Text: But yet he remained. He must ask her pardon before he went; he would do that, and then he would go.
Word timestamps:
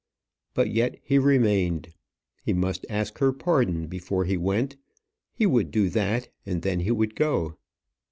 But 0.55 0.71
yet 0.71 0.99
he 1.03 1.19
remained. 1.19 1.93
He 2.43 2.53
must 2.53 2.87
ask 2.89 3.19
her 3.19 3.31
pardon 3.31 3.85
before 3.85 4.25
he 4.25 4.35
went; 4.35 4.75
he 5.31 5.45
would 5.45 5.69
do 5.69 5.89
that, 5.89 6.27
and 6.43 6.63
then 6.63 6.79
he 6.79 6.89
would 6.89 7.13
go. 7.15 7.57